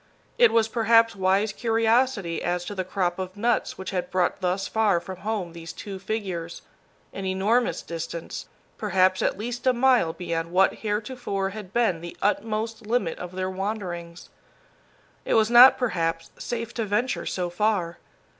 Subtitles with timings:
[0.39, 4.67] It was perhaps wise curiosity as to the crop of nuts which had brought thus
[4.67, 6.63] far from home these two figures
[7.13, 8.47] an enormous distance,
[8.79, 13.51] perhaps at least a mile beyond what heretofore had been the utmost limit of their
[13.51, 14.31] wanderings.
[15.23, 17.99] It was not, perhaps, safe to venture so far.